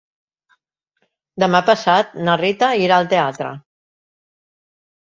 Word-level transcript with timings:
Demà 1.45 1.61
passat 1.69 2.17
na 2.29 2.39
Rita 2.43 2.73
irà 2.87 2.99
al 2.99 3.13
teatre. 3.13 3.53